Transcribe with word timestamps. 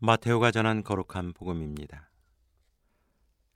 마테오가 0.00 0.52
전한 0.52 0.84
거룩한 0.84 1.32
복음입니다. 1.32 2.08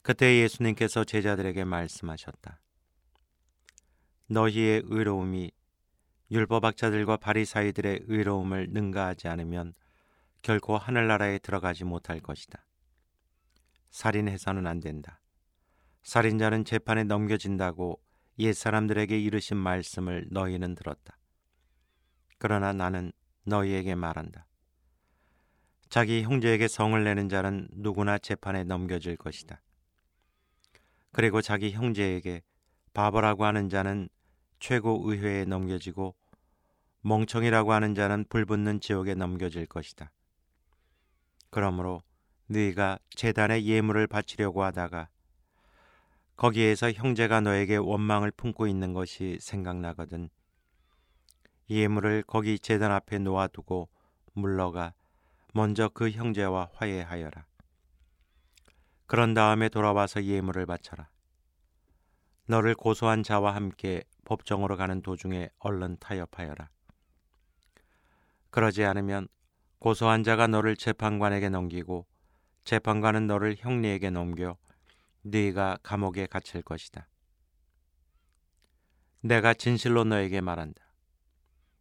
그때 0.02 0.40
예수님께서 0.40 1.04
제자들에게 1.04 1.62
말씀하셨다. 1.62 2.60
너희의 4.26 4.82
의로움이 4.86 5.52
율법학자들과 6.32 7.18
바리사이들의 7.18 8.06
의로움을 8.08 8.70
능가하지 8.70 9.28
않으면 9.28 9.72
결코 10.40 10.76
하늘나라에 10.76 11.38
들어가지 11.38 11.84
못할 11.84 12.18
것이다. 12.18 12.66
살인해서는 13.90 14.66
안 14.66 14.80
된다. 14.80 15.20
살인자는 16.02 16.64
재판에 16.64 17.04
넘겨진다고 17.04 18.02
옛 18.40 18.52
사람들에게 18.52 19.16
이르신 19.16 19.56
말씀을 19.58 20.26
너희는 20.32 20.74
들었다. 20.74 21.18
그러나 22.38 22.72
나는 22.72 23.12
너희에게 23.44 23.94
말한다. 23.94 24.48
자기 25.92 26.22
형제에게 26.22 26.68
성을 26.68 27.04
내는 27.04 27.28
자는 27.28 27.68
누구나 27.70 28.16
재판에 28.16 28.64
넘겨질 28.64 29.14
것이다. 29.14 29.60
그리고 31.12 31.42
자기 31.42 31.70
형제에게 31.70 32.40
바보라고 32.94 33.44
하는 33.44 33.68
자는 33.68 34.08
최고 34.58 35.02
의회에 35.04 35.44
넘겨지고 35.44 36.14
멍청이라고 37.02 37.74
하는 37.74 37.94
자는 37.94 38.24
불붙는 38.30 38.80
지옥에 38.80 39.12
넘겨질 39.12 39.66
것이다. 39.66 40.10
그러므로 41.50 42.00
네가 42.46 42.98
재단에 43.10 43.62
예물을 43.62 44.06
바치려고 44.06 44.62
하다가 44.62 45.10
거기에서 46.36 46.90
형제가 46.90 47.42
너에게 47.42 47.76
원망을 47.76 48.30
품고 48.30 48.66
있는 48.66 48.94
것이 48.94 49.36
생각나거든 49.42 50.30
예물을 51.68 52.22
거기 52.26 52.58
재단 52.58 52.90
앞에 52.92 53.18
놓아두고 53.18 53.90
물러가 54.32 54.94
먼저 55.52 55.88
그 55.90 56.10
형제와 56.10 56.70
화해하여라. 56.72 57.44
그런 59.06 59.34
다음에 59.34 59.68
돌아와서 59.68 60.24
예물을 60.24 60.64
바쳐라. 60.64 61.10
너를 62.46 62.74
고소한 62.74 63.22
자와 63.22 63.54
함께 63.54 64.02
법정으로 64.24 64.78
가는 64.78 65.02
도중에 65.02 65.50
얼른 65.58 65.98
타협하여라. 66.00 66.70
그러지 68.50 68.84
않으면 68.84 69.28
고소한 69.78 70.22
자가 70.22 70.46
너를 70.46 70.76
재판관에게 70.76 71.50
넘기고 71.50 72.06
재판관은 72.64 73.26
너를 73.26 73.56
형리에게 73.58 74.08
넘겨 74.10 74.56
네가 75.22 75.78
감옥에 75.82 76.26
갇힐 76.26 76.62
것이다. 76.62 77.08
내가 79.20 79.52
진실로 79.52 80.04
너에게 80.04 80.40
말한다. 80.40 80.82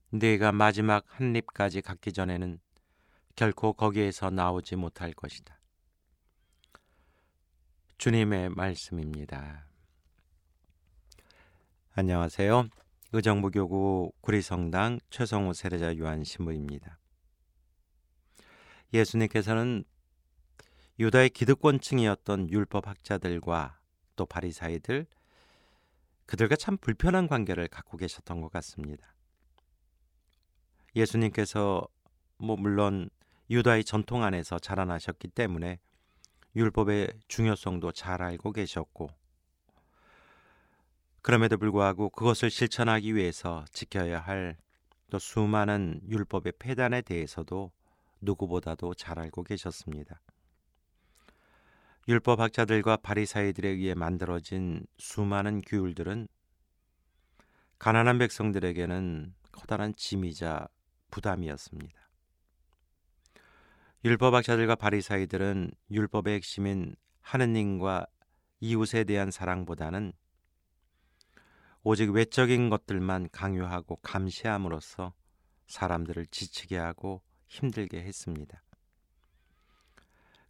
네가 0.09 0.51
마지막 0.51 1.05
한 1.07 1.35
입까지 1.35 1.81
갖기 1.81 2.11
전에는 2.11 2.59
결코 3.35 3.73
거기에서 3.73 4.29
나오지 4.29 4.75
못할 4.75 5.13
것이다. 5.13 5.59
주님의 7.97 8.49
말씀입니다. 8.49 9.67
안녕하세요. 11.93 12.67
의정부교구 13.13 14.13
구리성당 14.21 14.99
최성우 15.09 15.53
세례자 15.53 15.97
요한 15.97 16.23
신부입니다. 16.23 16.99
예수님께서는 18.93 19.83
유다의 20.99 21.29
기득권층이었던 21.29 22.49
율법 22.49 22.87
학자들과 22.87 23.79
또 24.15 24.25
바리사이들 24.25 25.05
그들과 26.25 26.55
참 26.55 26.77
불편한 26.77 27.27
관계를 27.27 27.67
갖고 27.67 27.97
계셨던 27.97 28.41
것 28.41 28.51
같습니다. 28.51 29.13
예수님께서 30.95 31.87
뭐 32.37 32.55
물론 32.55 33.09
유다의 33.51 33.83
전통 33.83 34.23
안에서 34.23 34.57
자라나셨기 34.57 35.27
때문에 35.27 35.77
율법의 36.55 37.13
중요성도 37.27 37.91
잘 37.91 38.23
알고 38.23 38.51
계셨고 38.53 39.09
그럼에도 41.21 41.59
불구하고 41.59 42.09
그것을 42.09 42.49
실천하기 42.49 43.15
위해서 43.15 43.63
지켜야 43.71 44.19
할 44.19 44.57
또 45.11 45.19
수많은 45.19 45.99
율법의 46.07 46.53
폐단에 46.57 47.01
대해서도 47.01 47.71
누구보다도 48.21 48.93
잘 48.93 49.19
알고 49.19 49.43
계셨습니다. 49.43 50.21
율법 52.07 52.39
학자들과 52.39 52.97
바리사이들에 52.97 53.67
의해 53.69 53.93
만들어진 53.93 54.87
수많은 54.97 55.61
규율들은 55.61 56.29
가난한 57.77 58.19
백성들에게는 58.19 59.35
커다란 59.51 59.93
짐이자 59.95 60.69
부담이었습니다. 61.11 61.99
율법학자들과 64.03 64.75
바리사이들은 64.75 65.69
율법의 65.91 66.33
핵심인 66.33 66.95
하느님과 67.21 68.07
이웃에 68.59 69.03
대한 69.03 69.29
사랑보다는 69.29 70.11
오직 71.83 72.09
외적인 72.09 72.71
것들만 72.71 73.29
강요하고 73.31 73.97
감시함으로써 73.97 75.13
사람들을 75.67 76.25
지치게 76.27 76.77
하고 76.77 77.21
힘들게 77.47 78.01
했습니다. 78.01 78.63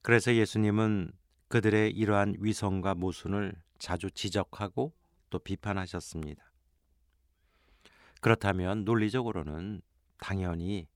그래서 0.01 0.33
예수님은 0.33 1.11
그들의 1.49 1.91
이러한 1.91 2.35
위선과 2.39 2.95
모순을 2.95 3.53
자주 3.79 4.09
지적하고 4.11 4.93
또 5.29 5.39
비판하셨습니다. 5.39 6.51
그렇다면 8.21 8.85
논리적으로는 8.85 9.81
당연히 10.19 10.87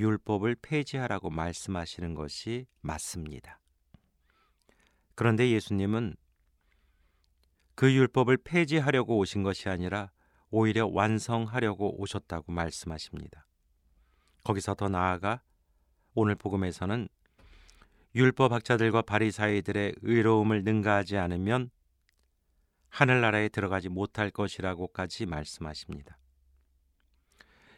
율법을 0.00 0.56
폐지하라고 0.62 1.28
말씀하시는 1.28 2.14
것이 2.14 2.66
맞습니다. 2.80 3.60
그런데 5.14 5.50
예수님은 5.50 6.16
그 7.74 7.92
율법을 7.92 8.38
폐지하려고 8.38 9.18
오신 9.18 9.42
것이 9.42 9.68
아니라 9.68 10.10
오히려 10.50 10.86
완성하려고 10.86 12.00
오셨다고 12.00 12.50
말씀하십니다. 12.50 13.46
거기서 14.42 14.74
더 14.74 14.88
나아가 14.88 15.42
오늘 16.14 16.34
복음에서는 16.34 17.06
율법 18.14 18.52
학자들과 18.52 19.02
바리사이들의 19.02 19.96
의로움을 20.00 20.64
능가하지 20.64 21.18
않으면 21.18 21.70
하늘나라에 22.88 23.50
들어가지 23.50 23.90
못할 23.90 24.30
것이라고까지 24.30 25.26
말씀하십니다. 25.26 26.18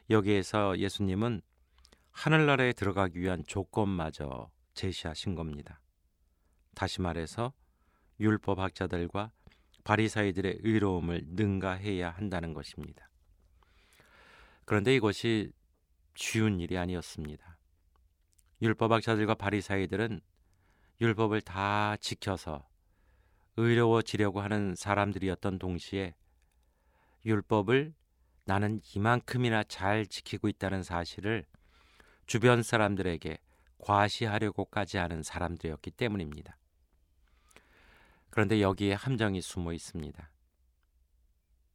여기에서 0.09 0.79
예수님은 0.79 1.43
하늘나라에 2.13 2.73
들어가기 2.73 3.19
위한 3.19 3.43
조건마저 3.47 4.51
제시하신 4.75 5.35
겁니다. 5.35 5.81
다시 6.75 7.01
말해서 7.01 7.53
율법 8.21 8.61
학자들과 8.61 9.33
바리사이들의 9.85 10.59
의로움을 10.61 11.23
능가해야 11.27 12.11
한다는 12.11 12.55
것입니다. 12.55 13.09
그런데 14.65 14.95
이것이 14.95 15.53
쉬운 16.15 16.61
일이 16.61 16.79
아니었습니다. 16.79 17.59
율법 18.61 18.93
학자들과 18.93 19.35
바리사이들은 19.35 20.21
율법을 21.01 21.41
다 21.41 21.97
지켜서 21.97 22.69
의로워지려고 23.57 24.41
하는 24.41 24.75
사람들이었던 24.77 25.59
동시에 25.59 26.15
율법을 27.25 27.93
나는 28.45 28.81
이만큼이나 28.95 29.65
잘 29.65 30.07
지키고 30.07 30.49
있다는 30.49 30.83
사실을 30.83 31.45
주변 32.27 32.63
사람들에게 32.63 33.39
과시하려고까지 33.79 34.97
하는 34.97 35.23
사람들이었기 35.23 35.91
때문입니다. 35.93 36.57
그런데 38.31 38.61
여기에 38.61 38.95
함정이 38.95 39.43
숨어 39.43 39.73
있습니다. 39.73 40.31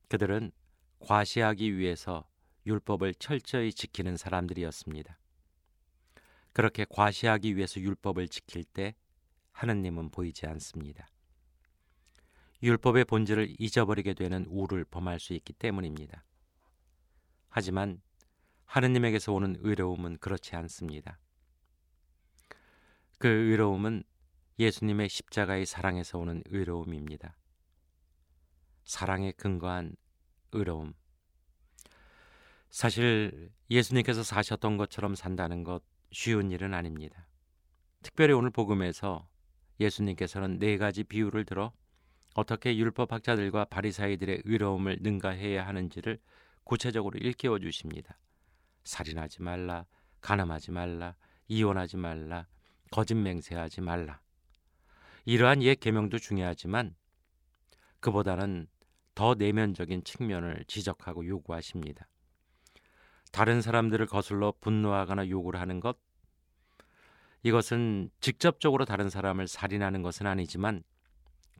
그들은 0.07 0.51
과시하기 0.99 1.77
위해서 1.77 2.27
율법을 2.65 3.15
철저히 3.15 3.71
지키는 3.71 4.17
사람들이었습니다. 4.17 5.19
그렇게 6.53 6.85
과시하기 6.89 7.55
위해서 7.55 7.79
율법을 7.79 8.29
지킬 8.29 8.63
때 8.63 8.95
하느님은 9.51 10.09
보이지 10.09 10.47
않습니다. 10.47 11.07
율법의 12.63 13.05
본질을 13.05 13.55
잊어버리게 13.59 14.15
되는 14.15 14.45
우를 14.47 14.83
범할 14.85 15.19
수 15.19 15.33
있기 15.33 15.53
때문입니다. 15.53 16.23
하지만 17.49 18.01
하느님에게서 18.67 19.33
오는 19.33 19.55
의로움은 19.59 20.17
그렇지 20.19 20.55
않습니다. 20.55 21.19
그 23.17 23.27
의로움은 23.27 24.03
예수님의 24.59 25.09
십자가의 25.09 25.65
사랑에서 25.65 26.19
오는 26.19 26.43
의로움입니다. 26.45 27.35
사랑에 28.83 29.31
근거한 29.31 29.95
의로움. 30.51 30.93
사실 32.69 33.51
예수님께서 33.69 34.23
사셨던 34.23 34.77
것처럼 34.77 35.15
산다는 35.15 35.63
것 35.63 35.81
쉬운 36.11 36.51
일은 36.51 36.73
아닙니다. 36.73 37.27
특별히 38.03 38.33
오늘 38.33 38.49
복음에서 38.49 39.27
예수님께서는 39.79 40.59
네 40.59 40.77
가지 40.77 41.03
비유를 41.03 41.45
들어 41.45 41.71
어떻게 42.35 42.77
율법 42.77 43.11
학자들과 43.11 43.65
바리사이들의 43.65 44.43
의로움을 44.45 44.99
능가해야 45.01 45.65
하는지를 45.65 46.19
구체적으로 46.63 47.17
일깨워 47.17 47.59
주십니다. 47.59 48.17
살인하지 48.87 49.43
말라, 49.43 49.85
가늠하지 50.21 50.71
말라, 50.71 51.15
이혼하지 51.47 51.97
말라, 51.97 52.47
거짓 52.91 53.15
맹세하지 53.15 53.81
말라. 53.81 54.21
이러한 55.25 55.61
옛 55.61 55.75
계명도 55.75 56.19
중요하지만 56.19 56.95
그보다는 57.99 58.67
더 59.13 59.35
내면적인 59.35 60.03
측면을 60.03 60.63
지적하고 60.67 61.25
요구하십니다. 61.27 62.07
다른 63.31 63.61
사람들을 63.61 64.05
거슬러 64.05 64.53
분노하거나 64.61 65.29
욕을 65.29 65.57
하는 65.57 65.79
것 65.79 65.97
이것은 67.43 68.09
직접적으로 68.21 68.85
다른 68.85 69.09
사람을 69.09 69.47
살인하는 69.47 70.01
것은 70.01 70.27
아니지만 70.27 70.83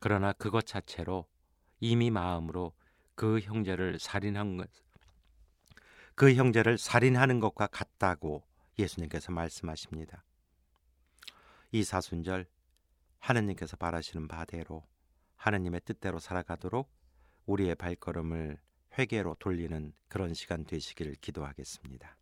그러나 0.00 0.32
그것 0.32 0.66
자체로 0.66 1.26
이미 1.80 2.10
마음으로 2.10 2.72
그 3.14 3.40
형제를 3.40 3.98
살인한 3.98 4.56
것, 4.56 4.68
그 6.18 6.34
형제를 6.34 6.78
살인하는 6.78 7.38
것과 7.38 7.68
같다고 7.68 8.42
예수님께서 8.76 9.30
말씀하십니다. 9.30 10.24
이 11.70 11.84
사순절 11.84 12.44
하느님께서 13.20 13.76
바라시는 13.76 14.26
바대로 14.26 14.84
하느님의 15.36 15.82
뜻대로 15.84 16.18
살아가도록 16.18 16.90
우리의 17.46 17.76
발걸음을 17.76 18.58
회개로 18.98 19.36
돌리는 19.38 19.92
그런 20.08 20.34
시간 20.34 20.64
되시기를 20.64 21.14
기도하겠습니다. 21.20 22.17